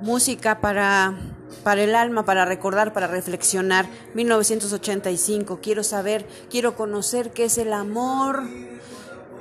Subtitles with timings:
[0.00, 1.14] Música para
[1.62, 3.86] para el alma, para recordar, para reflexionar.
[4.14, 8.42] 1985, quiero saber, quiero conocer qué es el amor.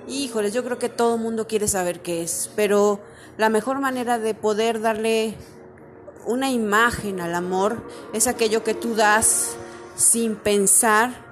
[0.08, 3.00] Híjoles, yo creo que todo el mundo quiere saber qué es, pero
[3.38, 5.36] la mejor manera de poder darle
[6.26, 7.82] una imagen al amor
[8.14, 9.56] es aquello que tú das
[9.96, 11.26] sin pensar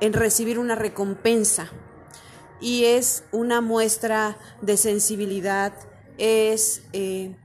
[0.00, 1.70] en recibir una recompensa.
[2.60, 5.72] Y es una muestra de sensibilidad,
[6.18, 7.36] es eh,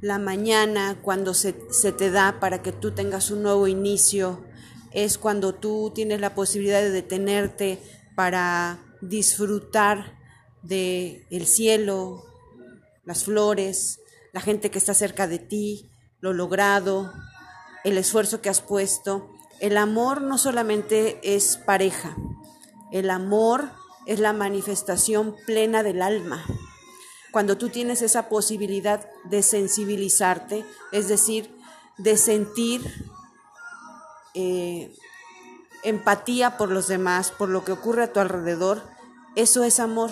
[0.00, 4.44] la mañana cuando se, se te da para que tú tengas un nuevo inicio,
[4.92, 7.78] es cuando tú tienes la posibilidad de detenerte
[8.14, 10.18] para disfrutar
[10.62, 12.24] de el cielo,
[13.04, 14.00] las flores,
[14.32, 17.12] la gente que está cerca de ti, lo logrado,
[17.84, 19.30] el esfuerzo que has puesto.
[19.64, 22.14] El amor no solamente es pareja,
[22.92, 23.70] el amor
[24.04, 26.44] es la manifestación plena del alma.
[27.32, 31.56] Cuando tú tienes esa posibilidad de sensibilizarte, es decir,
[31.96, 33.08] de sentir
[34.34, 34.94] eh,
[35.82, 38.82] empatía por los demás, por lo que ocurre a tu alrededor,
[39.34, 40.10] eso es amor.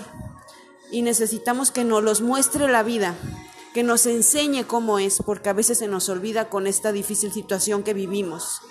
[0.90, 3.16] Y necesitamos que nos los muestre la vida,
[3.74, 7.82] que nos enseñe cómo es, porque a veces se nos olvida con esta difícil situación
[7.82, 8.62] que vivimos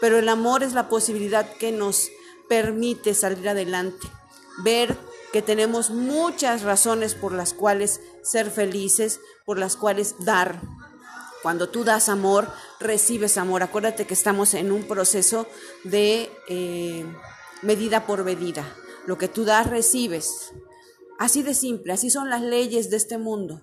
[0.00, 2.10] pero el amor es la posibilidad que nos
[2.48, 4.06] permite salir adelante,
[4.62, 4.96] ver
[5.32, 10.60] que tenemos muchas razones por las cuales ser felices, por las cuales dar.
[11.42, 12.48] Cuando tú das amor,
[12.80, 13.62] recibes amor.
[13.62, 15.46] Acuérdate que estamos en un proceso
[15.82, 17.04] de eh,
[17.62, 18.64] medida por medida.
[19.06, 20.52] Lo que tú das, recibes.
[21.18, 23.62] Así de simple, así son las leyes de este mundo.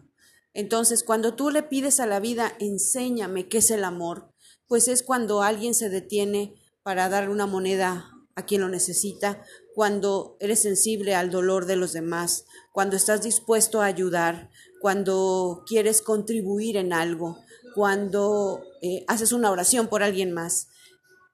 [0.53, 4.30] Entonces, cuando tú le pides a la vida, enséñame qué es el amor,
[4.71, 9.43] pues es cuando alguien se detiene para dar una moneda a quien lo necesita,
[9.75, 14.49] cuando eres sensible al dolor de los demás, cuando estás dispuesto a ayudar,
[14.79, 17.37] cuando quieres contribuir en algo,
[17.75, 20.69] cuando eh, haces una oración por alguien más.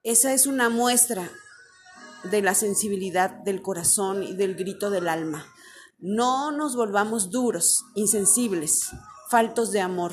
[0.02, 1.30] Esa es una muestra
[2.24, 5.46] de la sensibilidad del corazón y del grito del alma.
[6.00, 8.88] No nos volvamos duros, insensibles,
[9.30, 10.12] faltos de amor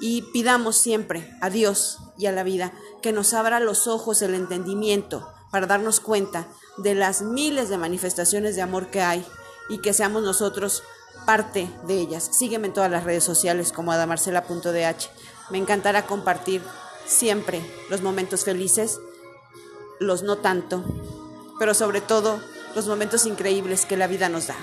[0.00, 2.72] y pidamos siempre a Dios y a la vida
[3.02, 8.56] que nos abra los ojos, el entendimiento, para darnos cuenta de las miles de manifestaciones
[8.56, 9.24] de amor que hay
[9.68, 10.82] y que seamos nosotros
[11.26, 12.28] parte de ellas.
[12.32, 15.50] Sígueme en todas las redes sociales como adamarcela.dh.
[15.50, 16.62] Me encantará compartir
[17.06, 17.60] siempre
[17.90, 19.00] los momentos felices,
[19.98, 20.84] los no tanto,
[21.58, 22.40] pero sobre todo
[22.74, 24.56] los momentos increíbles que la vida nos da.